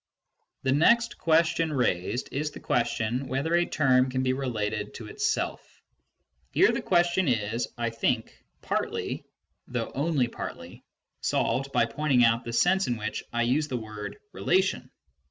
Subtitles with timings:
[0.63, 5.63] The next question raised is the question whether a term can be related to itself.
[6.53, 8.33] Here the question is, I think,
[8.63, 9.23] partly ŌĆö
[9.73, 10.77] though only partly
[11.21, 14.89] ŌĆö solved by pointing out the sense in which I use the word" re lation